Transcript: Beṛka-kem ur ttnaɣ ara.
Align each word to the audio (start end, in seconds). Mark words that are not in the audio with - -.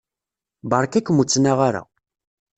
Beṛka-kem 0.69 1.17
ur 1.21 1.25
ttnaɣ 1.27 1.59
ara. 1.67 1.83